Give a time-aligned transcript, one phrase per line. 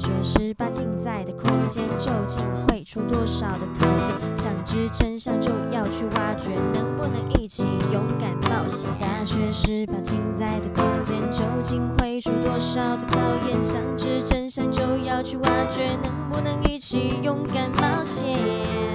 [0.00, 4.34] 大学十八镜在的空间究竟会出多少的考验？
[4.34, 8.90] 想知真相就要去挖掘，能不能一起勇敢冒险？
[8.98, 13.62] 大学十八镜在的空间究竟会出多少的考验？
[13.62, 18.89] 想知真相就要去挖掘，能不能一起勇敢冒险？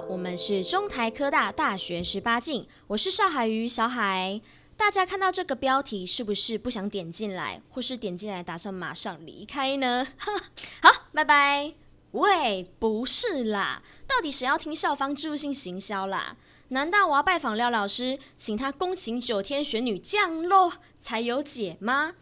[0.00, 4.40] 我们是中台科大大学十八进，我是邵海瑜小海。
[4.76, 10.06] 大家看到这个标题，是不是不想点进来，或是点进来打算马上离开呢？
[10.82, 11.72] 好，拜拜。
[12.12, 16.36] 喂，不是啦，到底谁要听校方置入性行销啦？
[16.68, 22.14] 难道我要拜访廖老师，请他恭请九天玄女降落才有解吗？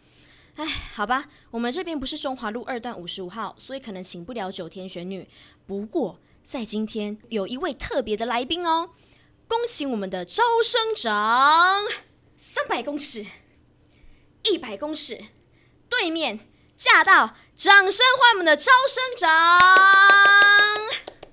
[0.55, 5.27] 哎，好吧，我们这边不是中华路二段五十五号，所以可能请不了九天玄女。
[5.67, 6.17] 不过。
[6.47, 8.91] 在今天有一位特别的来宾哦，
[9.47, 11.81] 恭喜我们的招生长，
[12.37, 13.25] 三百公尺，
[14.43, 15.19] 一百公尺，
[15.89, 16.39] 对面
[16.77, 19.59] 驾到，掌声欢迎我们的招生长！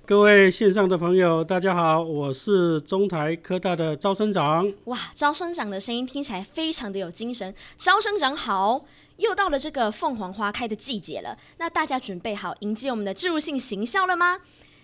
[0.03, 4.73] 各位线上的朋友，大家好，我是中台科大的招生长。
[4.85, 7.53] 哇，招生长的声音听起来非常的有精神。
[7.77, 8.83] 招生长好，
[9.17, 14.39] 又到了这个凤凰花开的季节了，那大家准备好迎接我们的植入性行销了吗？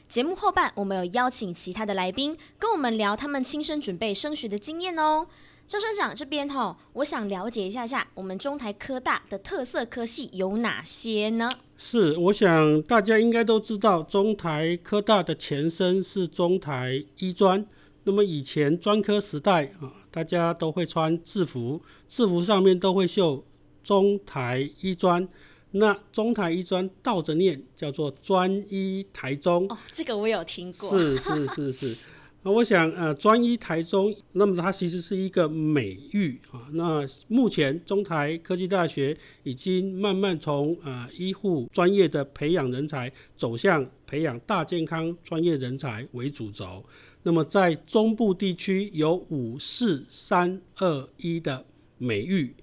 [0.09, 5.27] 节目后半，我们有邀请其他的来宾跟我们聊他们亲身准备升学的经验哦。
[5.67, 11.51] 招生长这边吼，我想了解一下下，我们中台科大的特色科系有哪些呢？
[11.77, 17.63] 是，我想大家应该都知道，中台科大的前身是中台医专。
[18.05, 23.45] 那么以前专科时代啊，大家都会穿制服，制服上面都会绣
[23.83, 25.29] 中台医专。
[25.71, 30.97] 那中台医专倒着念叫做专医台中哦，这个我有听过。
[30.97, 32.05] 是是是是，
[32.41, 36.67] 那我想呃，专医台中，那么它其实是一个美誉啊。
[36.73, 46.83] 那目前中台科技大学已经慢慢从呃医护专业的培养人才，走向培养大健康专业人才为主轴。
[47.21, 51.65] 那么在中部地区有五四三二一的
[51.97, 52.55] 美誉。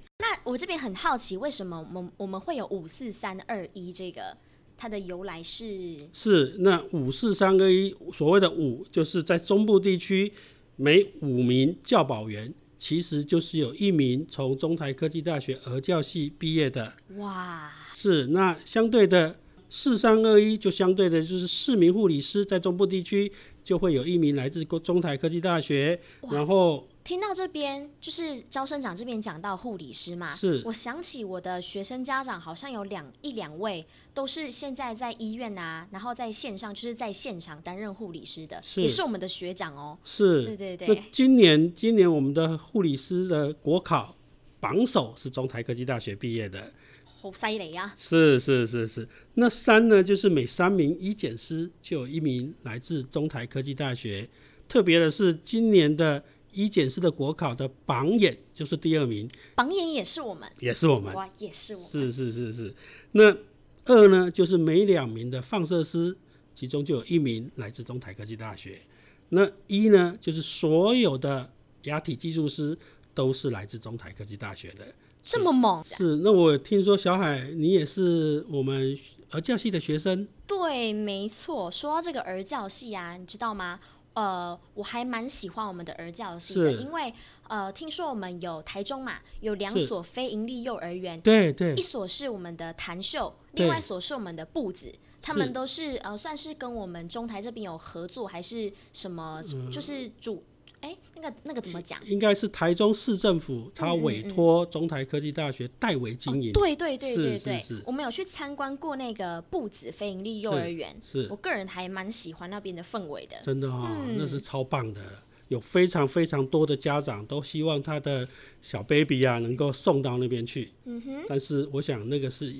[0.47, 4.37] 那我这边很好奇，为什么我们我们会有五四三二一这个？
[4.79, 5.97] 它的由来是？
[6.13, 10.33] 是那五四三二一，所谓的五，就是在中部地区
[10.77, 16.93] 每五名教保员，其实就是有一名从中台科技大学儿教系毕业的。
[17.17, 17.73] 哇！
[17.95, 19.37] 是那相对的
[19.71, 23.33] 四三二一，就相对的就是四名护理师，在中部地区
[23.65, 25.99] 就会有一名来自中台科技大学，
[26.31, 26.87] 然后。
[27.07, 39.97] 听到这边，就是招生长这边讲到护理师嘛，是我想起我的学生家长好像有两一两位都是现在在医院啊，然后在线上就是在现场担任护理师的，是也是我们的学长哦。
[40.03, 40.89] 是，对对对。
[40.89, 44.17] 那今年今年我们的护理师的国考
[44.59, 46.73] 榜首是中台科技大学毕业的，
[47.05, 47.95] 好犀利啊！
[47.97, 54.29] 是是是是，那三呢，就是每三名医检师就有一名来自中台科技大学，
[54.69, 56.25] 特别的是今年的。
[56.57, 62.75] 医检师的国考的榜眼就是第二名，榜眼也是我们，也是我们，哇，也是我们，是是是是。
[63.13, 63.37] 那
[63.85, 66.17] 二呢，就是每两名的放射师，
[66.55, 68.81] 其中就有一名来自中台科技大学。
[69.29, 71.53] 那一呢，就是所有的
[71.83, 72.77] 牙体技术师
[73.13, 75.85] 都是来自中台科技大学的，这么猛？
[75.85, 76.17] 是。
[76.25, 78.97] 那我听说小海，你也是我们
[79.31, 80.27] 儿教系的学生？
[80.47, 81.71] 对，没错。
[81.71, 83.79] 说到这个儿教系啊，你知道吗？
[84.17, 87.13] 呃，我还蛮喜欢我们的儿教系的，因为
[87.49, 100.43] 呃，听说我们有台中嘛，有两所非营利幼儿园，对对，一所是我们的谭秀，另外一所是我们的步子，他们都是呃，算是跟我们中台这边有合作，还是什么，嗯、就是主。
[100.87, 101.99] 哎，那个那个怎么讲？
[102.07, 106.53] 应该是台中市政府，他委托中台科技大学代为经营。
[106.53, 113.37] 对对对对对，我们有去参观过那个步子非营利幼儿园，是我个人还蛮喜欢那边的氛围的。
[113.43, 115.01] 真的哈、哦，嗯、那是超棒的，
[115.49, 118.29] 有非常非常多的家长都希望他的
[118.63, 120.71] 小 baby 啊能够送到那边去。
[120.85, 121.25] 嗯哼。
[121.29, 122.55] 但是我想那个是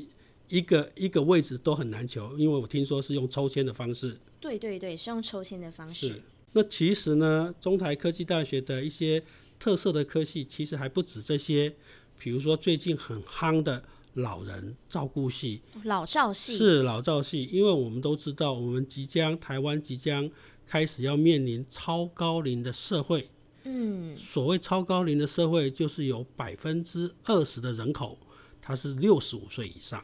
[0.49, 4.19] 一个一个位置都很难求，因为我听说是用抽签的方式。
[4.41, 6.21] 对对对，是用抽签的方式。
[6.57, 9.23] 那其实呢，中台科技大学的一些
[9.59, 11.75] 特色的科系，其实还不止这些。
[12.19, 20.31] 比如说最近很夯的老人照顾系，老照系是老照系，因为我们都知道，我们即将台湾即将
[20.67, 23.29] 开始要面临超高龄的社会。
[23.65, 28.19] 嗯，所谓超高龄的社会，就是有百分之二十的人口，
[28.63, 30.03] 他是六十五岁以上。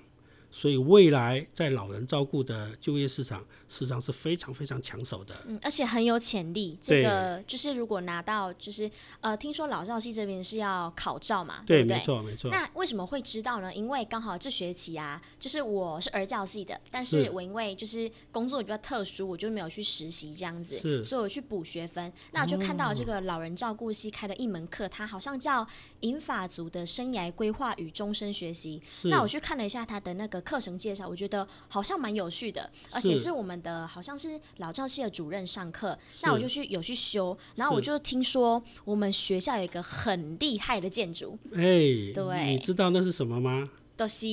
[0.54, 5.34] 所以未来在老人照顾的就业市场，实际上是非常非常抢手的。
[5.46, 6.76] 嗯，而且很有潜力。
[6.78, 8.88] 这个就是如果拿到，就是
[9.22, 11.96] 呃，听说老教系这边是要考照嘛，对，对不对？
[11.96, 12.50] 没错没错。
[12.50, 13.72] 那为什么会知道呢？
[13.74, 22.12] 因为刚好这学期啊，就是我是儿教系的，但是我因为就是工作比较特殊，我就没有去实习这样子，所以我去补学分。
[22.32, 25.66] 那我就看到这个老人照顾系开了一门课，它好像叫
[26.00, 28.82] 银发族的生涯规划与终身学习。
[29.04, 30.41] 那我去看了一下它的那个。
[30.42, 33.32] 课程介绍，我觉得好像蛮有趣的，而且是。
[33.32, 43.70] 我们的好像是老教系的主任上课，那我就去有去修，然后我就听说我们学校有一个很厉害的建筑，哎、欸，对，你知道那是什么吗？
[43.96, 44.26] 都、就是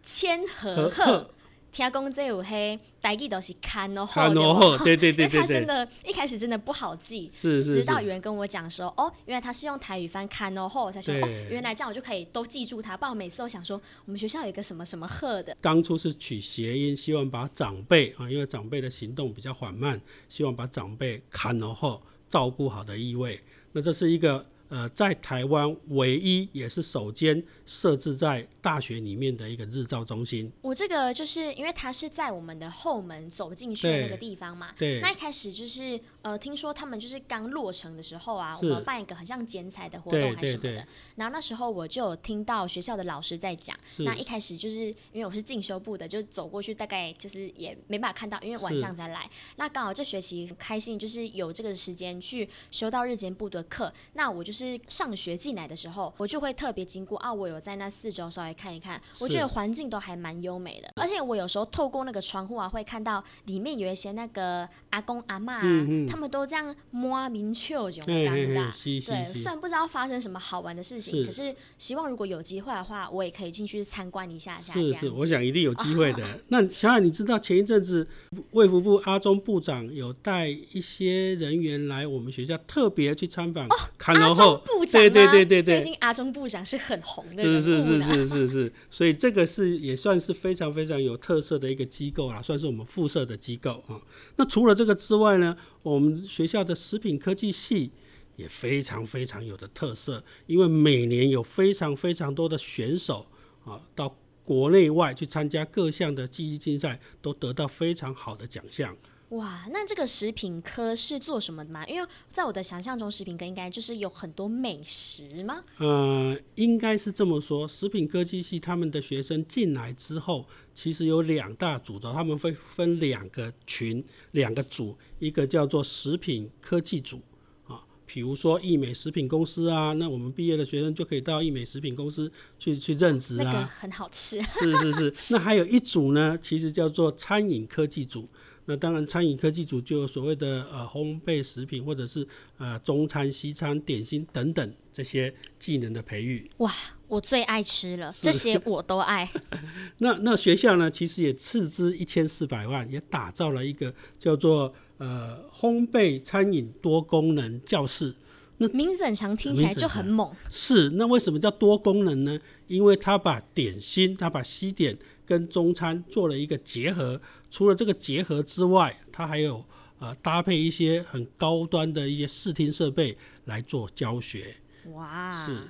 [0.00, 1.28] 千和鹤。
[1.76, 12.96] 听讲这有黑，台语都是看哦，看哦，对对对对对， 他真的，一开始真的不好记，是是是，直到有人跟我讲说，哦，原来他是用台语翻看哦，后我才想，哦，原来这样我就可以都记住他。
[12.96, 15.54] 不然我每次都想说，我们学校有一个什么什么鹤的。
[15.60, 20.00] 当初是取谐音，希望把长辈啊，因为长辈的行动比较缓慢，
[20.30, 23.38] 希望把长辈看哦后照顾好的意味。
[23.72, 24.46] 那这是一个。
[24.68, 30.50] 呃，在台湾唯一也是首间设置在大学里面的一个日照中心。
[30.60, 34.74] 我这个就是因为它是在我们的后门走进去的那个地方嘛。
[34.76, 35.00] 对。
[35.00, 40.86] 那一开始就是呃，听说他们就是刚落成的时候啊，我们办一个很像剪彩的活动还是什么的。
[41.14, 43.78] 然后那时候我就有听到学校的老师在讲。
[43.98, 49.30] 那一开始就是因为我是进修部的，就走过去，大概就是也没办法看到，因为晚上才来。
[49.54, 54.55] 那刚好这学期很开心，就是有这个时间去修到日间部的课，那我就是。
[54.56, 74.72] 是上学进来的时候，我就会特别经过啊，我有在那四周稍微看一看，我觉得环境都还蛮优美的，而且我有时候透过那个窗户啊，会看到里面有一些那个阿公阿妈啊，嗯嗯，他们都这样摸明秋这种尴尬，对，虽然不知道发生什么好玩的事情，是，可是希望如果有机会的话，我也可以进去参观一下下。
[74.72, 76.24] 是是，我想一定有机会的。
[76.24, 78.06] 哦、 那小海，你知道前一阵子
[78.52, 83.68] 卫福部阿中部长有带一些人员来我们学校，特别去参访，
[83.98, 84.45] 看了后。
[84.46, 94.00] 哦部长对对对对对，最近阿中部长是很红的，是是是是是是，所以这个是也算是非常非常有特色的一个机构啊，算是我们附设的机构啊。
[94.36, 97.90] 那除了这个之外呢，我们学校的食品科技系
[98.36, 103.26] 也非常非常有的特色，因为每年有非常非常多的选手
[103.64, 108.96] 啊，到国内外去参加各项的技艺竞赛，都得到非常好的奖项。
[109.30, 111.84] 哇，那这个食品科是做什么的吗？
[111.86, 115.64] 因为在我的想象中，食品科应该就是有很多美食吗？
[115.78, 117.66] 呃，应该是这么说。
[117.66, 127.20] 食品科技系他们的学生进来之后，其实有两大组的，他们会分两个群、两个组，一个叫做食品科技组
[127.66, 132.30] 啊，比如说益美食品公司啊，那我们毕业的学生就可以到益美食品公司
[132.60, 134.40] 去去任职啊，那个很好吃。
[134.40, 138.28] 是是是，那还有一组呢，其实叫做餐饮科技组。
[138.68, 142.26] 那当然，餐饮科技组就有所谓的呃烘焙食品，或者是
[142.58, 146.50] 呃中餐、西餐、点心等等这些技能的培育。
[146.58, 146.74] 哇，
[147.06, 149.30] 我最爱吃了，这些我都爱。
[149.98, 158.14] 那那学校呢，其实也斥资一千四百万，也打造了一个叫做呃烘焙餐饮多功能教室。
[158.58, 160.34] 那名字很长，听起来就很猛。
[160.48, 162.40] 是，那为什么叫多功能呢？
[162.66, 167.20] 因为他把点心，他把西点跟中餐做了一个结合。
[167.56, 169.64] 除了这个结合之外，它还有
[169.98, 173.16] 呃搭配一些很高端的一些视听设备
[173.46, 174.54] 来做教学。
[174.92, 175.32] 哇！
[175.32, 175.66] 是。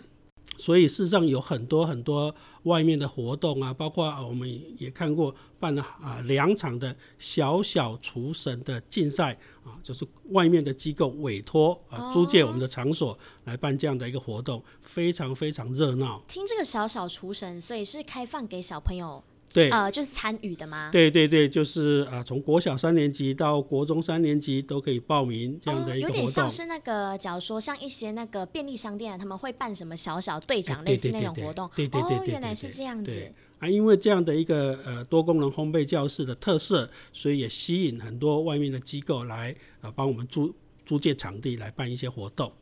[0.59, 16.21] 所以事实上有很多很多外面的活动啊，包括我们也看过办了啊两场的小小厨神的竞赛啊，就是外面的机构委托啊租借我们的场所来办这样的一个活动，非常非常热闹。
[16.27, 19.23] 听这个小小厨神，所以是开放给小朋友。
[19.53, 20.91] 对，呃，就是参与的吗？
[20.91, 26.09] 对对对，就是啊，从国小三年级到国中三年级都可以报名这样的一个活动。
[26.09, 31.71] 哦，有点像是那个，假如说像一些那个便利商店，他们会办什么小小队长类似那种活动。
[31.77, 33.33] 对对对对，哦，原来是这样子。
[33.61, 40.53] 啊，因为这样的一个呃多功能烘焙教室的特色，所以也吸引很多外面的机构来呃帮我们租
[40.85, 42.53] 租借场地来办一些活动。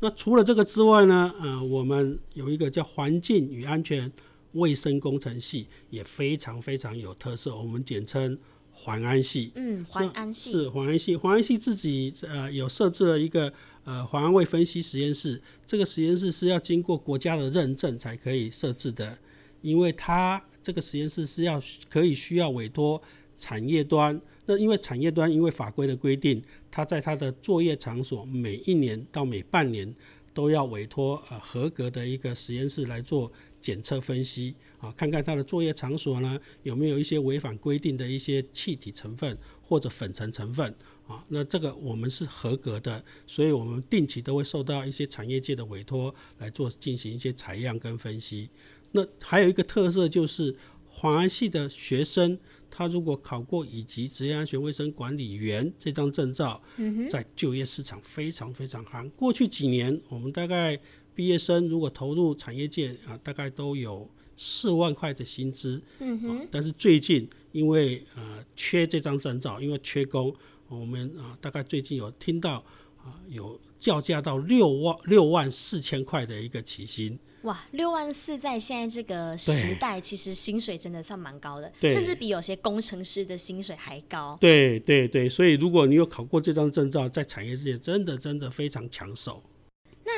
[0.00, 4.12] 那除了这个之外呢，呃，我们有一个叫环境与安全。
[4.54, 8.36] 卫生工程系也非常非常有特色，我们简称
[8.72, 9.52] 环安系。
[9.54, 11.14] 嗯，环安系是环安系。
[11.14, 13.52] 环安系自己呃有设置了一个
[13.84, 19.16] 呃环安卫分析实验室，这个实验室是要经过国家的认证才可以设置的，
[19.60, 23.00] 因为它这个实验室是要可以需要委托
[23.36, 29.94] 产业端，那因为产业端因为法规的规定，它在它的作业场所每一年到每半年
[30.32, 33.30] 都要委托呃合格的一个实验室来做。
[33.64, 40.68] 检测分析啊，看看他的作业场所呢有没有一些违反规定的一些气体成分或者粉尘成分
[41.08, 41.24] 啊。
[41.28, 48.50] 那这个我们是合格的，所以我们定期都会受到一些产业界的委托来做进行一些采样跟分析。
[48.92, 50.54] 那还有一个特色就是，
[50.86, 52.38] 华安系的学生。
[52.76, 56.60] 他如果考过以及职业安全卫生管理员这张证照，
[57.08, 59.08] 在就业市场非常非常夯。
[59.10, 60.76] 过去几年，我们大概
[61.14, 65.80] 毕业生如果投入产业界啊，大概都有四万块的薪资。
[66.00, 70.34] 嗯哼，但是最近因为呃缺这张证照，因为缺工，
[70.68, 72.64] 我们啊大概最近有听到
[72.98, 77.18] 啊有叫价到六万六万四千块的一个起薪。
[77.42, 84.34] 哇，六万四在现在这个时代，其实薪水真的算蛮高的，甚至比有些工程师的薪水还高。
[84.40, 89.42] 对对对，所以如果你有考过这张证照，在产业界真的真的非常抢手。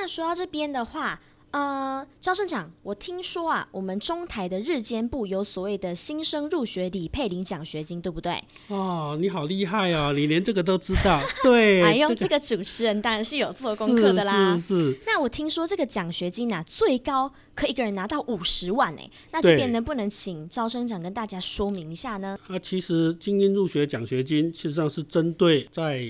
[0.07, 1.19] 那说到这边的话。
[1.53, 8.45] 呃，招生长，我听说啊，我们中台的日间部有所谓的新生入学礼配领奖学金，对不对？
[8.69, 11.23] 哦，你好厉害哦，你连这个都知道。
[11.43, 14.55] 对，哎呦，这个主持人当然是有做功课的啦。
[14.57, 15.01] 是是，是。
[15.07, 22.39] 那我听说这个奖学金啊，最高可以一个人拿到五十万哎，那这边能不能请招生长跟大家说明一下呢？
[22.49, 26.07] 啊，其实精英入学奖学金实际上是针对在。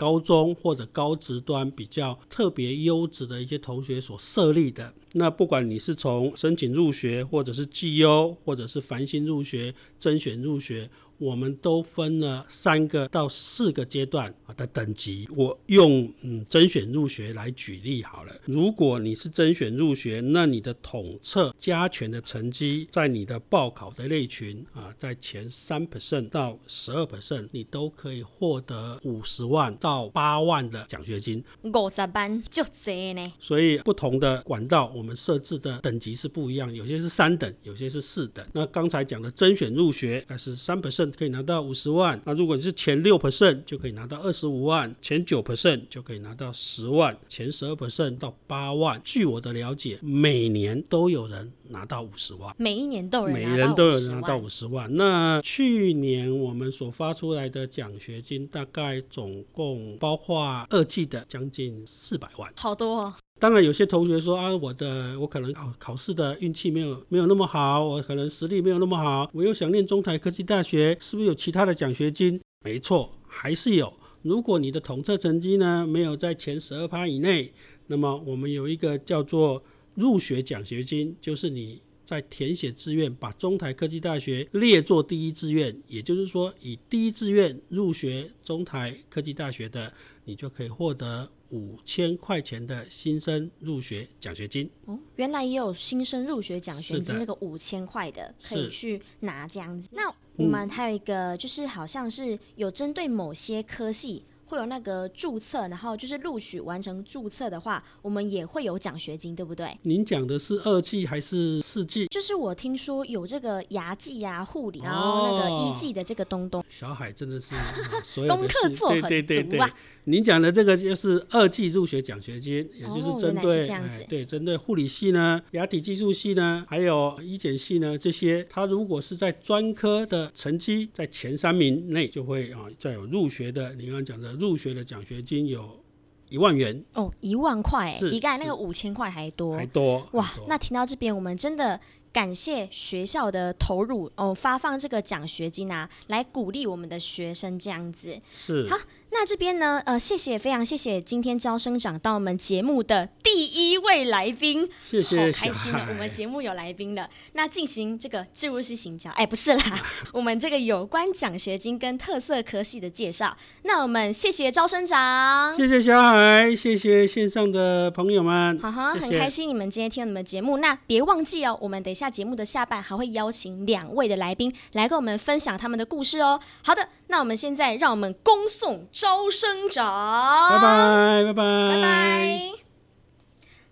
[0.00, 10.88] 高中或者高职端比较特别优质的一些同学所设立的，那不管你是从申请入学，或者是绩优，或者是繁星入学、甄选入学。
[11.20, 15.28] 我们都分了三个到四个阶段的等级。
[15.36, 18.34] 我用嗯甄选入学来举例好了。
[18.46, 31.44] 如果你是甄选入学，那你的统测加权的成绩在你的报考的类群啊，在前三 percent 到十二 percent，你都可以获得五十万到八万的奖学金。
[31.62, 33.30] 五十万就这呢？
[33.38, 38.42] 所以不同的管道，我们设置的等级是不一样，有些是三等，有些是四等。
[38.54, 41.09] 那刚才讲的甄选入学，那是三 percent。
[41.10, 49.00] 可以拿到五十万，那如果你是前六 percent 就可以拿到二十五万，前九 percent 就可以拿到十万，前十二 percent 到八万。
[49.04, 54.94] 据我的了解，每年都有人拿到五十万，每一年都有人，每人都有人拿到五十万。
[54.96, 63.14] 那去年我们所发出来的奖学金，大概总共包括二季的将近四百万，好多哦。
[63.40, 72.38] 当然，有些同学说啊，我的我可能考考试的运气没有没有那么好，我可能实力没有那么好，我又想念中台科技大学，是不是有其他的奖学金？
[72.62, 73.90] 没错，还是有。
[74.20, 77.50] 如果你的统测成绩呢没有在前十二趴以内，
[77.86, 81.80] 那么我们有一个叫做入学奖学金，就是你
[82.10, 89.92] 在填写志愿把中台科技大学列作第一志愿，也就是说以第一志愿入学中台科技大学的，
[90.24, 91.30] 你就可以获得。
[91.52, 99.88] 五千块钱的新生入学奖学金哦，原来也有新生入学奖学金，这个五千块的可以去拿这样子。
[99.90, 104.22] 那我们还有一个，就是好像是有针对某些科系。
[104.50, 109.78] 会有那个注册，然后就是录取完成注册的话，我们也会有奖学金，对不对？
[109.82, 112.08] 您讲的是二季还是四季？
[112.08, 116.64] 就是我听说有这个牙技啊、护理，然后那个一季的这个东东。
[116.68, 117.54] 小海真的是
[118.02, 119.08] 所有的 功课做很足啊。
[119.08, 119.72] 对对对对，
[120.10, 133.74] 您讲的这个就是二季入学奖学金，也就是针对、哦哎、对针对护理系呢、牙体技术系呢，还有医检系呢这些，他如果是在专科的成绩在前三名内，就会啊再有入学的。
[133.74, 134.30] 您刚刚讲的。
[134.40, 135.84] 入学的奖学金有
[136.30, 140.32] 一万元哦，一万块，是比刚才那个五千块还多，还多哇！
[140.48, 141.78] 那听到这边，我们真的
[142.10, 148.78] 感谢学校的投入哦，发放这个奖学金啊，来鼓励我们的学生这样子是好。
[149.12, 149.82] 那这边呢？
[149.84, 157.10] 呃，谢谢，非常谢谢今天招生长到我们节目的第一位来宾，谢谢，好开心的，我们节目有来宾了。
[157.32, 159.82] 那进行这个置入式行销，哎，不是啦，
[160.14, 163.36] 我们这个有关奖学金跟特色科系的介绍。
[163.64, 170.58] 那我们谢谢招生长，谢谢小海，谢谢线上的朋友们，哈哈，很开心你们今天听你们节目。
[170.58, 176.40] 那别忘记哦，我们等一下节目的下半还会邀请两位的来宾来跟我们分享他们的故事哦。
[176.62, 178.86] 好的，那我们现在让我们恭送。
[179.00, 182.52] 招生长，拜拜拜拜拜拜。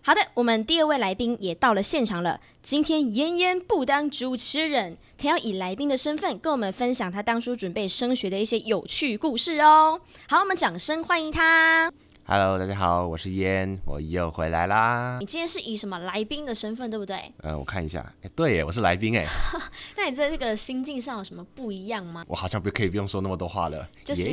[0.00, 2.40] 好的，我们第二位来宾也到了现场了。
[2.62, 10.00] 今天妍妍不当主持人，她要以来宾的身份跟我们分享她当初准备升学的一些有趣故事哦。
[10.30, 11.92] 好，我们掌声欢迎他。
[12.30, 15.16] Hello，大家好，我是烟，我又回来啦。
[15.18, 17.32] 你今天是以什么来宾的身份，对不对？
[17.38, 19.24] 呃，我看一下，哎，对耶，我是来宾哎。
[19.96, 22.26] 那你在这个心境上有什么不一样吗？
[22.28, 24.28] 我好像不可以不用说那么多话了，就是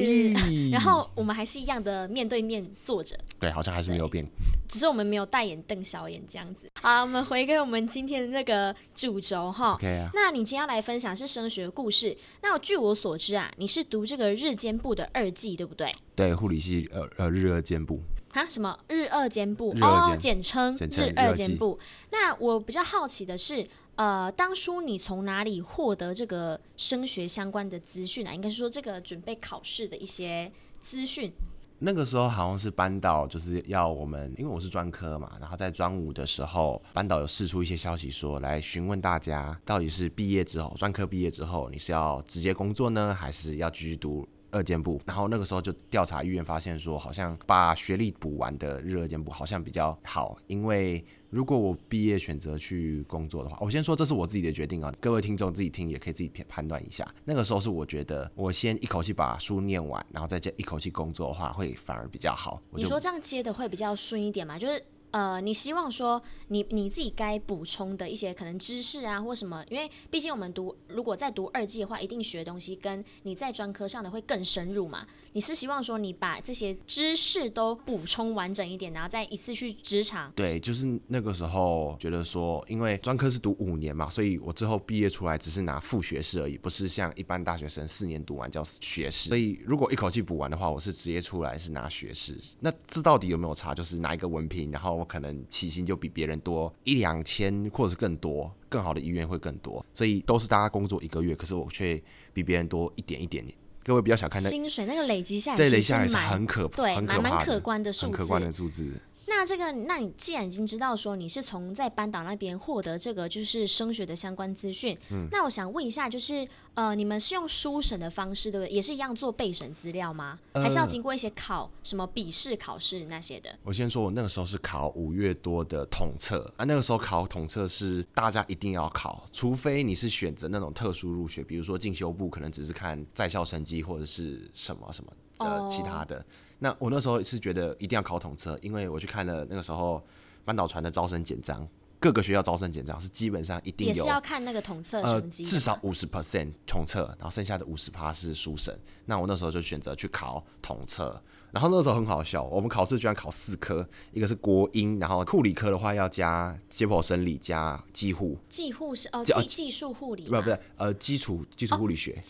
[0.71, 3.17] 然后我们还是一样的面对面坐着。
[3.39, 4.27] 对，好像还是没有变，
[4.67, 6.67] 只是我们没有大眼瞪小眼这样子。
[6.81, 9.75] 好，我们回归我们今天的那个主轴哈。
[9.75, 10.09] OK 啊。
[10.13, 12.17] 那你今天要来分享是升学故事。
[12.41, 15.89] 那据我所知啊，你是读这个日间部的二季，对不对？
[16.15, 18.01] 对，护理系呃呃日二间部。
[18.31, 18.45] 啊？
[18.49, 19.75] 什么日二间部？
[19.81, 21.79] 哦，简称日二间部。
[22.11, 28.33] 那我比较好奇的是，呃，当初你从哪里获得这个升学相关的资讯啊？
[28.33, 31.31] 应该是说这个准备考试的一些资讯。
[31.79, 44.27] 那个时候好像是班导就是要我们，因为我是专科嘛，然后在专五的时候，班导有试出一些消息说，来询问大家，到底是毕业之后，专科毕业之后，你是要直接工作呢，还是要继续读？
[44.55, 57.05] 二间部，然后那个时候就调查医院，发现说好像把学历补完的日二间部好像比较好，因为如果我毕业选择去工作的话，我先说这是我自己的决定啊，各位听众自己听也可以自己判断一下。
[57.25, 62.61] 那个时候是我觉得我先一口气把书念完，然后再接一口气工作的话，会反而比较好。
[62.71, 64.57] 你说这样接的会比较顺一点吗？
[64.57, 64.81] 就是。
[65.15, 69.63] 呃，你希望说你你自己该补充的一些可能知识啊，或什么？
[69.69, 75.07] 因为毕竟我们读如果在读二技的话，一定学的东西跟你在专科上的会更深入嘛。
[75.35, 80.31] 你是希望说你把这些知识都补充完整一点，然后再一次去职场？
[80.33, 89.27] 对，就是那个时候觉得说，因为专科是读五年嘛，所以我最后毕业出来只是拿副学士而已，不是像一般大学生四年读完叫学士。
[89.27, 92.39] 所以如果一口气补完的话，我是直接出来是拿学士。
[92.61, 93.75] 那这到底有没有差？
[93.75, 95.05] 就是拿一个文凭，然后我。
[95.05, 102.01] 可能起薪就比别人多一两千，或者是更多，更好的医院会更多，所以都是大家工作一个月，可是我却
[102.33, 103.57] 比别人多一点一点点。
[103.85, 108.91] 各位比较小看那薪水，那个累积下来，对，累积下来是很可怕，对，蛮蛮可观的数字，很可观的数字。
[109.27, 118.71] 那这个，那你既然已经知道说你是从在班导那边获得这个就是升学的相关资讯，嗯，那我想问一下，就是呃，你们是用书审的方式，对不对？
[118.71, 120.37] 也是一样做备审资料吗？
[120.51, 123.49] 呃，还是要经过一些考什么笔试考试那些的？
[123.63, 136.23] 我先说，我那个时候是考五月多的统测啊，那个时候考统测是大家一定要考，除非你是选择那种特殊入学，比如说进修部可能只是看在校成绩或者是什么什么呃其他的。
[136.59, 140.01] 那我那时候是觉得一定要考统测，因为我去看了那个时候
[140.43, 141.67] 班导传的招生简章，
[141.99, 148.77] 各个学校招生简章是基本上一定有，也是要看那个统测成绩，呃，至少五十 percent 统测，然后剩下的五十趴是书审。
[149.05, 162.13] 那我那时候就选择去考统测，然后那时候很好笑，我们考试居然考四科，一个是国英，然后护理科的话要加解剖生理加技护，技护是哦技技术护理，不不是呃基础基础护理学。
[162.13, 162.21] 哦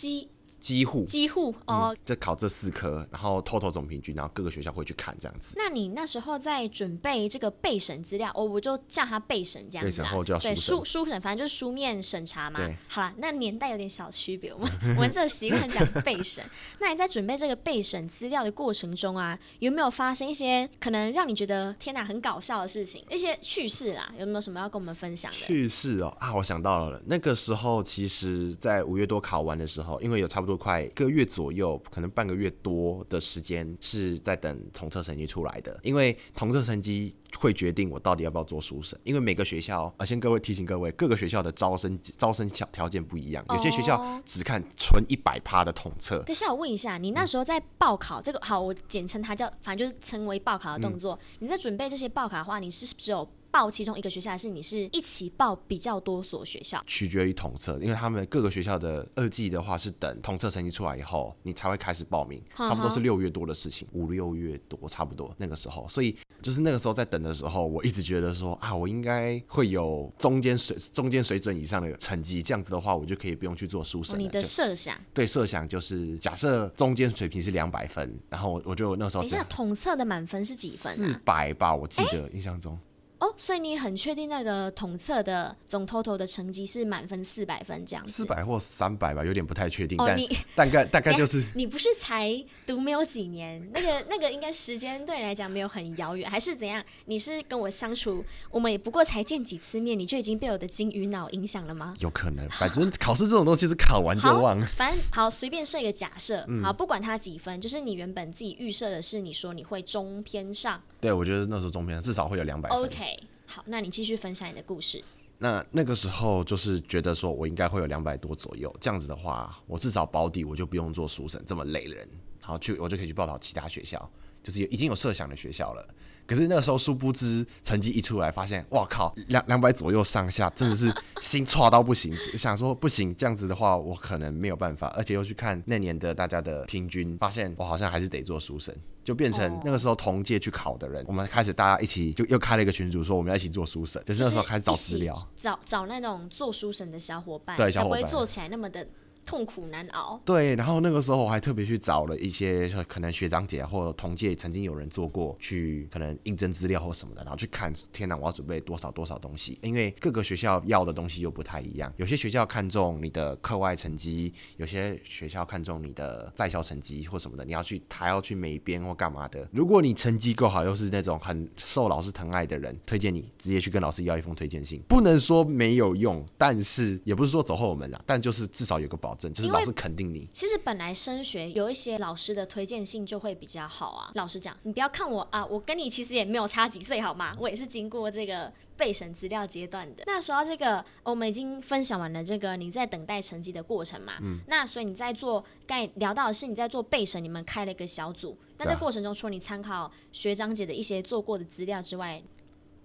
[0.65, 5.53] 几乎几乎哦，就考这四科，然后 total 总平均，然后各个学校会去看这样子。
[5.55, 10.05] 那你那时候在准备这个备审资料，哦，我就叫他备审这样子啊。
[10.05, 12.57] 备审后就要书审，书书审，反正就是书面审查嘛。
[12.57, 16.43] 对，好了，那年代有点小区别，我们 我们这习惯讲备审。
[16.79, 23.05] 那你在准备这个备审资料的过程中啊，有没有发生一些可能让你觉得天哪很搞笑的事情？
[23.11, 25.37] 一些趣事啦，有没有什么要跟我们分享的？
[25.37, 31.25] 趣事哦啊，我想到了，那个时候其实在五月多考完的时候，因为有差不多快一个月。
[31.25, 38.97] 左右可能半个月多的时间是在等统测成绩出来的，因为统测成绩会决定我到底要不要做书审。
[39.03, 46.19] 因为每个学校，啊，先各位提醒各位，各个学校的招生招生条条件不一样，有些学校只看纯一百趴的统测。
[46.23, 51.19] 等下我问一下，你那时候在报考这个，好，我简称它叫，反正就是称为报考的动作。
[51.39, 56.83] 你在准备这些报考的话，你是只有报其中一个学校，还是你是一起报比较多所学校？
[56.85, 65.87] 取决于统测，因为他们各个学校的二季的话是等统测成绩出来以后，你才会开始报名，差不多是六月多的事情，五六月多差不多那个时候。
[65.87, 74.21] 所以就是那个时候在等的时候，我一直觉得说啊，我应该会有中间水中间水准以上的成绩，这样子的话，我就可以不用去做书审了。
[74.21, 74.99] 你的设想？
[75.13, 80.95] 对，设想就是假设中间水平是两百分，然后我我就那时候等一下统测的满分是几分啊？
[80.97, 82.77] 四百吧，我记得印象中。
[83.25, 88.11] 哦，所以你很确定那个统测的总 total 的成绩是满分四百分这样子？
[88.11, 89.99] 四百或三百吧，有点不太确定。
[89.99, 92.31] 哦，但你 大概大概就是你不是才
[92.67, 96.83] 读没有几年，那个那个应该时间对你来讲没有很遥远，还是怎样？
[97.05, 101.95] 你是跟我相处，我们也不过才见几次面，你就已经被我的金鱼脑影响了吗？
[101.99, 104.65] 有可能，反正考试这种东西是考完就忘了。
[104.67, 110.79] 反正好，随便设一个假设，嗯，好，不管它几分，就是你原本自己预设的是，你说你会中偏上。
[111.01, 112.79] 对，我觉得那时候中偏至少会有两百分。
[112.79, 113.14] OK。
[113.55, 115.01] 好，那你继续分享你的故事。
[115.37, 122.05] 那那个时候就是觉得说，我应该会有两百多左右，这样子的话，我至少保底，我就不用做书审这么累人，
[122.41, 124.11] 然后去我就可以去报考其他学校。
[124.43, 125.87] 就是有已经有设想的学校了。
[126.27, 132.13] 可是那个时候，殊不知成绩一出来，发现哇靠，两两百左右上下，真的是心 差到不行。
[132.35, 134.87] 想说不行，这样子的话，我可能没有办法。
[134.89, 148.85] 而且又去看那年的大家的平均，发现我好像还是得做书生，就变成那个时候同届去考的人，我们开始大家一起就又开了一个群组，说我们要一起做书审，就是那时候开始找资料，找找那种做书审的小伙伴，对，小伙伴才不会做起来那么的。
[149.25, 150.21] 痛苦难熬。
[150.23, 159.57] 对，然后那个时候我还特别去找了一些可能学长姐或同届曾经有人做过，去可能应征资料或什么的，然后去看，天哪，我要准备多少多少东西？
[159.63, 169.49] 因为各个学校要的东西又不太一样，有些学校看重你的课外成绩，有些学校看重你的在校成绩或什么的，你要去还要去美编或干嘛的。
[169.51, 179.14] 如果你成绩够好，又是那种很受老师疼爱的人，推荐你直接去跟老师要一封推荐信，不能说没有用，但是也不是说走后门啊，但就是至少有个保。
[179.15, 180.27] 就是老师肯定你。
[180.31, 184.11] 其实本来升学有一些老师的推荐信就会比较好啊。
[184.15, 187.35] 老实讲，你不要看我啊，我跟你其实也没有差几岁，好吗？
[187.39, 190.03] 我也是经过这个备审资料阶段的。
[190.05, 194.13] 那说到这个，我们已经分享完了这个你在等待成绩的过程嘛。
[194.21, 194.39] 嗯。
[194.47, 198.37] 那所以你在做，刚才聊到的是你在做备审，你们开了一个小组。
[198.57, 202.23] 那在过程中，除了你参考学长姐的一些做过的资料之外，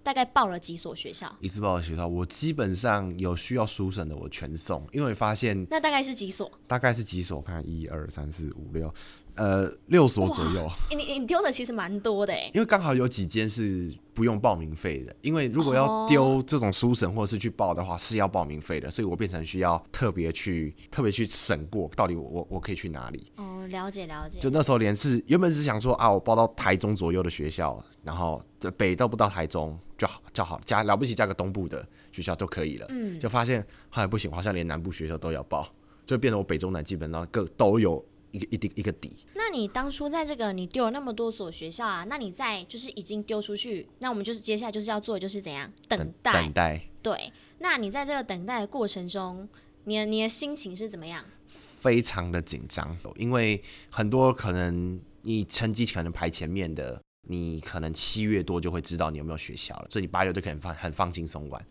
[0.03, 1.33] 大概报了几所学校？
[1.39, 6.51] 一次报了学校，我基本上有需要书审的，我全送，因为发现那大概是几所？
[6.67, 7.41] 大概是几所？
[7.41, 8.93] 看一二三四五六，
[9.41, 10.69] 呃，六所左右。
[10.91, 23.31] 欸、你你丢的其实蛮多的哎，因为刚好有几间是不用报名费的，因为如果要丢这种书审或者是去报的话，是要报名费的，所以我变成需要特别去特别去审过，到底我我我可以去哪里？
[23.37, 24.39] 哦，了解了解。
[24.39, 28.39] 就那时候连是原本是想说啊，我报到台中左右的学校，然后
[28.77, 29.77] 北到不到台中。
[29.97, 32.87] 就好，就好，加了不起加个东部的学校就可以了。
[32.89, 35.67] 嗯，就发现后来不行，好像连南部学校都要报，
[36.07, 39.23] 就变成我北中南基本上各都有一个一定一个底。
[39.51, 46.31] 那你当初在这个你丢了那么多所学校啊，那你在就是已经丢出去，那我们就是接下来就是要做的就是怎样等待？
[46.31, 46.81] 等待。
[47.01, 49.49] 对，那你在这个等待的过程中，
[49.83, 51.25] 你的你的心情是怎么样？
[51.47, 57.01] 非常的紧张，因为很多可能你成绩可能排前面的。
[57.27, 61.65] 你可能七月多就会知道你有没有学校了，所以你八月就可以放很放轻松玩。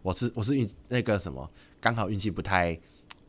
[0.00, 2.78] 我是我是运那个什么，刚好运气不太，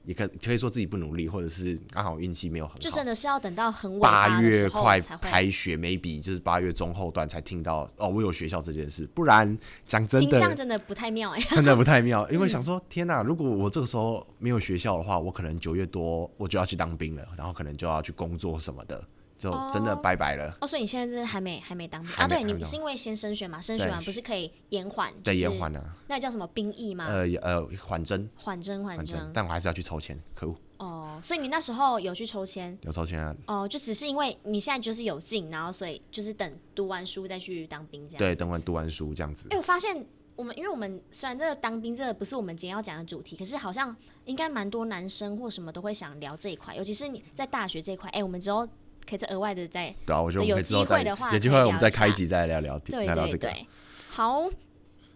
[0.03, 2.79] 也可可以说自己不努力，或者是刚好运气没有很好。
[2.79, 9.05] 就真的是要等到很八月快开学，maybe 就是八月中后段才听到哦，我有学校这件事。
[9.13, 12.27] 不然讲真的，印象真的不太妙哎， 真的不太妙。
[12.31, 19.03] 因为想说，嗯、天哪，如果我这个时候没有学校的话，我可能九月多我就要去当兵了，然后可能就要去工作什么的。
[19.41, 22.27] 就真的拜拜了哦，哦，所以你现在是还没还没当兵啊？
[22.27, 23.59] 对，你是因为先升学嘛？
[23.59, 25.11] 升学完不是可以延缓？
[25.23, 25.83] 对，延缓啊。
[26.07, 27.07] 那叫什么兵役吗？
[27.07, 28.29] 呃呃，缓征。
[28.35, 29.31] 缓征缓征。
[29.33, 30.55] 但我还是要去抽签，可恶。
[30.77, 32.77] 哦，所以你那时候有去抽签？
[32.83, 33.35] 有抽签啊。
[33.47, 38.19] 哦，就只是因为你现在就是有进，然后所以就是等读完书再去当兵这样。
[38.19, 39.47] 对，等完读完书这样子。
[39.49, 48.07] 哎，我发现我们，因为我们虽然这个当兵这个不是我们今天要讲的主题，可是好像应该蛮多男生或什么都会想聊这一块，尤其是你在大学这一块。
[48.11, 48.69] 哎，我们之后。
[49.11, 53.49] 可以再额外的再对啊，我觉得有机会的话，有机会我们再开一集再聊聊，对聊聊这个。
[53.49, 53.67] 对，
[54.09, 54.49] 好，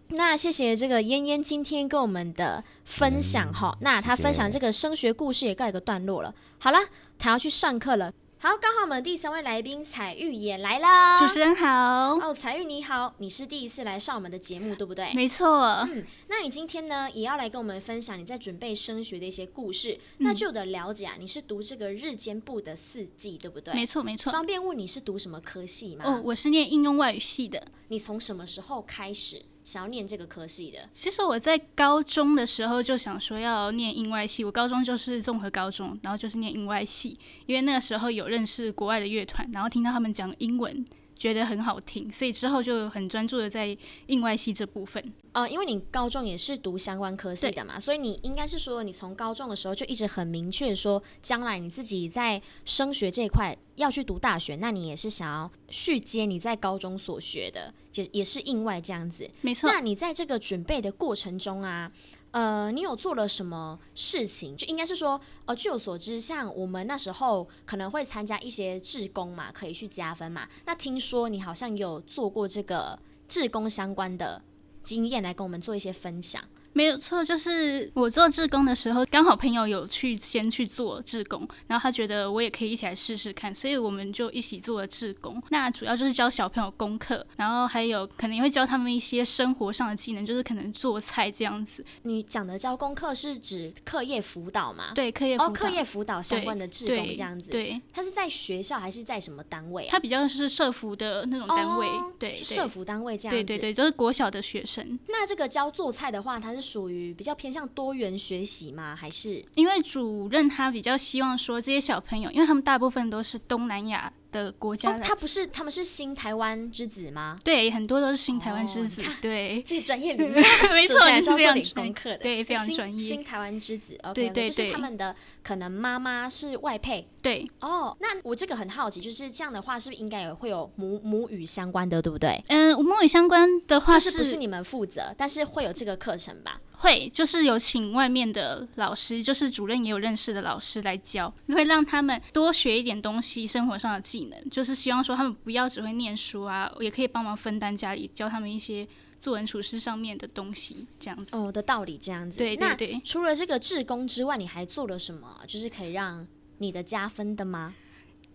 [0.08, 3.78] 那谢谢这个嫣嫣今天跟我们的分享哈、嗯。
[3.80, 6.34] 那她分享这个升学故事也告一个段落了。
[6.58, 6.78] 好了，
[7.18, 8.12] 她要去上课了。
[8.46, 11.18] 好，刚好我们第三位来宾彩玉也来了。
[11.18, 12.14] 主持人好。
[12.14, 15.12] 哦，彩玉你好，你是第一次来上我们的节目，对不对？
[15.14, 15.84] 没错。
[15.90, 19.98] 嗯，那你今天呢，也要来跟我们分享你在准备升学的一些故事。
[20.18, 23.74] 嗯、那据我的了解啊，你是读这个日间部的四季，对不对？
[23.74, 24.30] 没错，没错。
[24.30, 26.04] 方便问你是读什么科系吗？
[26.06, 27.60] 哦，我是念应用外语系的。
[27.88, 29.42] 你从什么时候开始？
[29.66, 34.44] 想要念这个科系的，其实我在高中的时候就想说要念英外系。
[34.44, 40.86] 我高中就是综合高中，然后就是念英外系，因为那个时候有认识国外的乐团，然后听到他们讲英文，
[41.18, 43.76] 觉得很好听，所以之后就很专注的在
[44.06, 45.02] 印外系这部分。
[45.32, 59.28] 呃，因为你高中也是读相关科系的嘛，所以你应该是说，你从高中的时候就一直很明确说，将来你自己在升学这一块要去读大学，那你也是想要续接你在高中所学的，也也是应外这样子。
[59.42, 59.70] 没错。
[59.70, 61.90] 那你在这个准备的过程中啊，
[62.36, 64.54] 呃，你有做了什么事情？
[64.54, 70.46] 就应该是说，呃，据我所知，像我们那时候可能会参加一些志工嘛，可以去加分嘛。
[70.66, 74.42] 那听说你好像有做过这个志工相关的。
[74.82, 76.44] 经验来跟我们做一些分享。
[76.76, 85.42] 没有错，就是我做志工的时候，刚好朋友有去先去做志工，然后他觉得我也可以一起来试试看，所以我们就一起做了志工。
[85.48, 91.82] 那主要就是教小朋友功课，然后还有可能也会教他们一些生活上的技能，就是可能做菜这样子。
[92.02, 94.92] 你讲的教功课是指课业辅导吗？
[94.94, 95.48] 对，课业辅导。
[95.48, 97.50] 哦，课业辅导相关的志工这样子。
[97.50, 99.92] 对，对，他是在学校还是在什么单位啊？
[99.92, 103.42] 他比较是社福的那种单位，哦、对，社福单位这样子。
[103.42, 104.98] 对对对，都、就是国小的学生。
[105.08, 108.96] 那这个教做菜的话，他是属于比较偏向多元学习吗？
[108.96, 117.38] 还是因为主任他比较希望说这些小朋友，因为他们大部分都是东南亚的国家的，哦，他不是他们是新台湾之子吗？
[117.44, 119.02] 对，很多都是新台湾之子。
[119.02, 120.30] 哦、对，这个专业名
[120.74, 122.18] 没错，还是要做点功课的。
[122.18, 122.98] 对，非常专业。
[122.98, 127.08] 新台湾之子对对对，就是他们的可能妈妈是外配。
[127.26, 132.40] 对，哦，那我这个很好奇，就是这样的话，是不是应该也会有母母语相关的，对不对？
[132.46, 136.60] 嗯，母语相关的话是，就是不是你们负责，但是会有这个课程吧？
[136.78, 148.86] 会，就是有请外面的老师，就是主任也有认识的老师来教，会让他们多学一点东西，生活上的技能，就是希望说他们不要只会念书啊，也可以帮忙分担家里，教他们一些
[149.18, 151.34] 做人处事上面的东西，这样子。
[151.34, 152.38] 哦，的道理这样子。
[152.38, 153.00] 对对对。
[153.04, 155.40] 除了这个志工之外，你还做了什么？
[155.48, 156.24] 就是可以让
[156.58, 157.74] 你的加分的吗？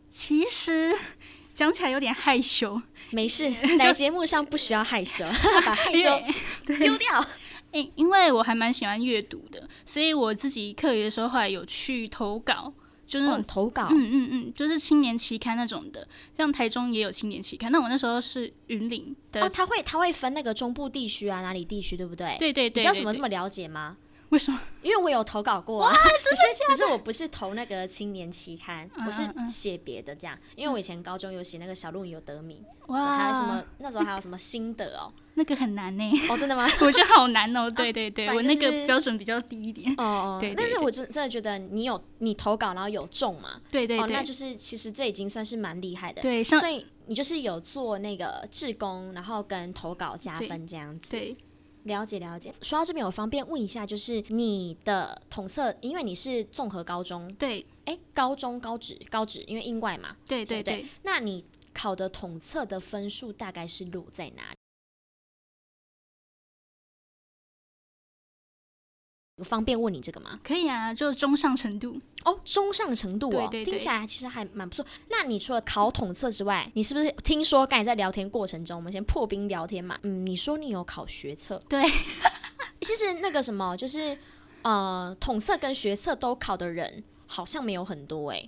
[0.09, 0.93] 其实
[1.53, 2.81] 讲起来有点害羞。
[3.11, 5.25] 没事， 来节目上不需要害羞，
[5.65, 6.09] 把害羞
[6.65, 7.25] 丢掉。
[7.71, 12.73] 因因为我还蛮喜欢阅读的，所以我自己课余的时候后来有去投稿，
[13.07, 16.05] 就那种、哦、投稿，嗯嗯嗯，就是青年期刊那种的，
[16.35, 17.71] 像台中也有青年期刊。
[17.71, 22.35] 那我那时候是云林的，哦，他会他会分那个中部地区啊，哪里地区，对不对？
[22.37, 23.95] 对对对，对，你知道什么这么了解吗？
[24.31, 24.59] 为什么？
[24.81, 30.37] 因为我有投稿过啊，只是只是我不是投那个青年期刊，嗯、我是写别的这样。
[30.55, 36.03] 因为我以前高中有写那个小论文有得名，哇，还有什么那时候还有什么心得哦，那个很难呢。
[36.29, 36.65] 哦，真的吗？
[36.81, 37.69] 我觉得好难哦。
[37.69, 39.93] 对对对，啊就是、我那个标准比较低一点。
[39.97, 40.55] 哦哦，对。
[40.55, 43.59] 但是我真真的觉得你有你投稿然后有中嘛？
[43.69, 46.21] 对对对，哦、那就是其实这已经算是蛮厉害的。
[46.21, 51.11] 对，所以你就是有做那个志工，然后跟投稿加分这样子。
[51.11, 51.19] 对。
[51.19, 51.37] 对
[51.83, 64.53] 了解了解，说到这边，我方便问一下，就是你的统测，因为你是综合高中，对，哎，高中高职高职，因为英外嘛，对对对，对，那你考的统测的分数大概是落在哪
[69.43, 70.39] 方便问你这个吗？
[70.43, 74.85] 可以啊，就中上程度哦，中上程度哦，对对对，听起来其实还蛮不错。
[75.09, 79.97] 那你除了考统测之外，你是不是听说刚才在聊天过程中，我们先破冰聊天嘛？
[80.03, 81.59] 嗯，你说你有考学测？
[81.67, 81.83] 对，
[82.81, 84.17] 其实那个什么，就是
[84.61, 88.47] 呃，统测跟学测都考的人好像没有很多哎。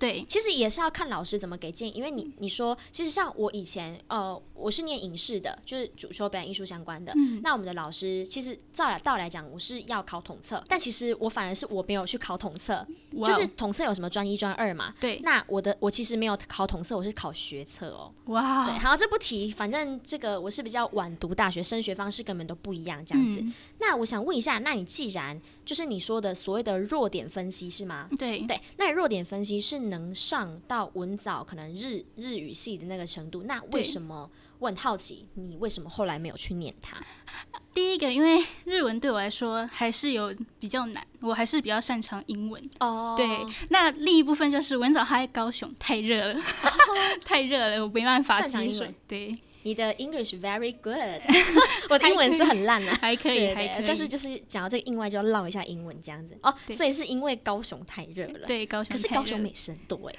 [0.00, 7.12] 对，其实也是要看老师怎么给建议，因为你你说，其实像我以前，呃，我是念影视的，就是主修表演艺术相关的。
[7.16, 7.38] 嗯。
[7.42, 14.92] 那我们的老师，其实照来道来讲，我是要考统测，但其实我反而是我没有去考统测，就是统测有什么专一专二嘛。
[14.98, 15.20] 对。
[15.22, 18.10] 那我的我其实没有考统测，我是考学测哦。
[18.26, 18.66] 哇。
[18.66, 23.40] 对，好，这不提，反正这个我是比较晚读大学，升学方式根本都不一样，这样子。
[23.42, 23.52] 嗯。
[23.78, 28.08] 那我想问一下，那你既然就是你说的所谓的弱点分析是吗？
[28.18, 36.96] 对对，那你弱点分析是能上到文藻可能日日语系的那个程度，那为什么我很好奇，你为什么后来没有去念它？
[37.72, 42.70] 第一个，因为日文对我来说还是有比较难，我还是比较擅长英文。
[42.80, 43.26] 哦，对，
[43.68, 46.40] 那另一部分就是文藻它在高雄太热了，
[47.24, 48.84] 太热了，我没办法接受。
[49.06, 49.38] 对。
[49.62, 51.20] 你的 English very good，
[51.90, 56.36] 我的英文是很烂啊，还可以，还可以，但是就是讲到这个英外就要唠一下英文这样子。
[56.42, 60.14] 哦，所以是因为高雄太热了，对，高雄，可是高雄美食很多哎。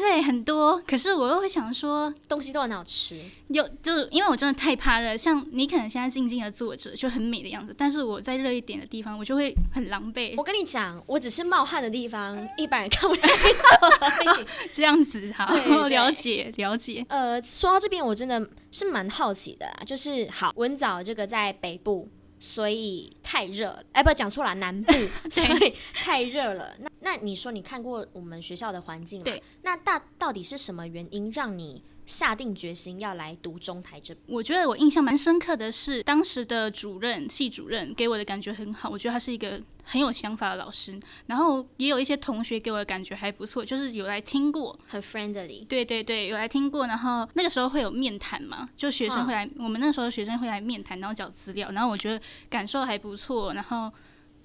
[0.00, 3.20] 对，很多，可是我又会想说，东西都很好吃。
[3.48, 10.34] 有，就是因为我真的太怕热，像你可能现在静静的坐着就很美的样子，但是我在热一点的地方，我就会很狼狈。
[10.36, 13.28] 我跟你讲，我只是冒汗的地方， 一般人看不到。
[14.72, 17.04] 这样子，好，对对对，了解了解。
[17.08, 22.08] 呃，说到这边，我真的是蛮好奇的啦，就是好，文藻这个在北部。
[22.40, 24.92] 所以太热了，哎，不，讲错了，南部，
[25.30, 26.74] 所以太热了。
[26.80, 29.24] 那那你说你看过我们学校的环境了？
[29.24, 34.12] 对，那大到底是什么原因让你下定决心要来读中台这？
[34.26, 40.98] 我觉得我印象蛮深刻的是，当时的主任系主任给我的感觉很好，我觉得他是一个很有想法的老师。
[41.26, 45.64] 然后也有一些同学给我的感觉还不错，就是有来听过，很 friendly。
[45.68, 46.88] 对对对，有来听过。
[46.88, 51.70] 然后那个时候会有面谈嘛，就学生会来，我们那时候学生会来面谈，然后找资料。
[51.70, 53.88] 然后我觉得感受还不错，然后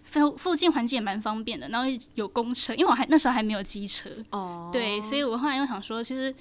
[0.04, 4.12] 附附近环境也蛮方便的，然后有公车，因为我还那时候还没有机车。
[4.30, 4.70] 哦。
[4.72, 6.32] 对，所以我后来又想说，其实。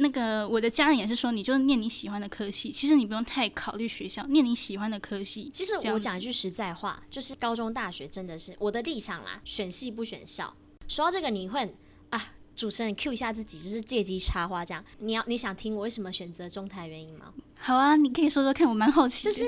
[0.00, 5.50] 那个我的家人也是说，你就念你喜欢的科系，其实你不用太考虑学校，念你喜欢的科系。
[5.52, 10.54] 其实我讲一句实在话，就是高中、大学真的是我的立场啦，选系不选校。
[10.88, 11.74] 说到这个，你会
[12.08, 14.82] 啊，主持人 Q 一下自己，就是借机插话这样。
[15.00, 17.34] 你要你想听我为什么选择中台原因吗？
[17.58, 19.22] 好啊，你可以说说看，我蛮好奇。
[19.22, 19.44] 就是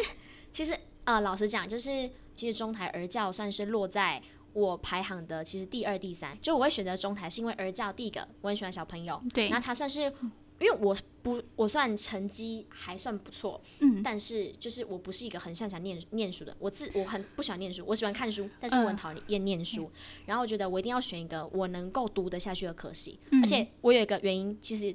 [0.53, 4.21] 其实呃，老实讲，就是其实中台儿教算是落在
[4.53, 6.39] 我排行的其实第二、第三。
[6.43, 10.13] 就我会选择中台，是因为儿教第一个我很喜欢小朋友，对，那他算是。
[10.63, 20.23] 因为我不，我算成绩还算不错，嗯，但是就是我不是一个很擅长念念书的，我自我很不喜欢念书，我喜欢看书，但是我很讨厌念书，嗯。
[20.27, 24.95] 然后我觉得我一定要选一个我能够读得下去的科系，嗯，而且我有一个原因，其实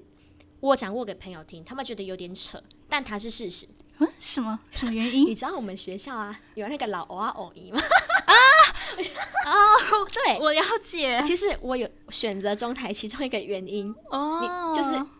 [0.59, 3.67] 我讲过给朋友听，他们觉得有点扯，但它是事实。
[3.99, 5.25] 嗯，什么什么原因？
[5.25, 7.79] 你知道我们学校啊有那个老欧啊欧姨吗？
[8.27, 11.21] 啊哦，对，我了解。
[11.23, 15.16] 其实我有选择中台其中一个原因哦，你就是。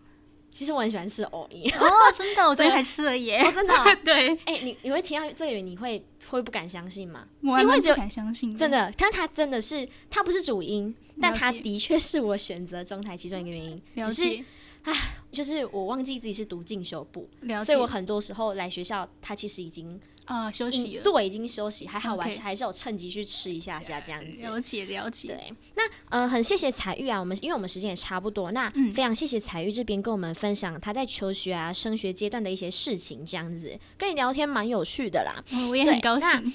[0.51, 1.69] 其实我很喜欢吃藕泥。
[1.71, 7.27] 哦，真的， 我昨天还吃了耶，哦、真的、哦， 对，哎、欸，你你会听到这个，你会会不敢相信吗？
[7.41, 13.81] 我会不敢相信，真的，但它真的是，它不是主因，但它的确是我选择中台其中一个原因。
[13.95, 14.43] 了解，
[14.83, 14.93] 唉，
[15.31, 17.29] 就是我忘记自己是读进修部，
[17.63, 19.99] 所以我很多时候来学校，它其实已经。
[20.27, 24.41] 啊、哦，休息了，对，已经休息，还好，我还是有趁机去吃一下下这样子。
[24.41, 25.29] 了解了解。
[25.29, 35.41] 对，那呃，很谢谢彩玉啊，我们因为我们时间也差不多，那、嗯、非常谢谢彩玉这边跟我们分享他在求学啊、升学阶段的一些事情，这样子跟你聊天蛮有趣的啦。
[35.51, 36.53] 哦、我也很高兴。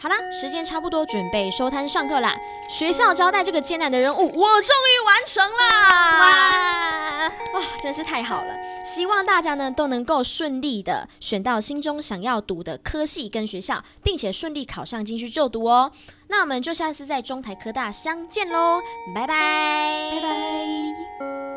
[0.00, 2.36] 好啦，时间差不多，准备收摊上课啦。
[2.68, 6.20] 学校交代这个艰难的任务，我终于完成啦！
[6.20, 8.54] 哇，哇，真是太好了！
[8.84, 15.90] 希望大家呢都能够顺利的选到心中想要读的科系跟学校，并且顺利考上进去就读哦。
[16.28, 18.80] 那我们就下次在中台科大相见喽，
[19.12, 21.47] 拜拜，拜拜。